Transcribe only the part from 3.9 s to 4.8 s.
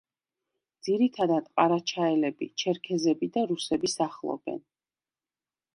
სახლობენ.